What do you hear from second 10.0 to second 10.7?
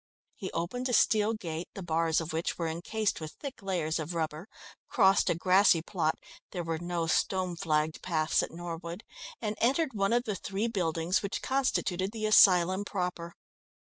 of the three